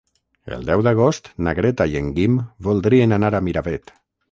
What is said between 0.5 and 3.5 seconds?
El deu d'agost na Greta i en Guim voldrien anar a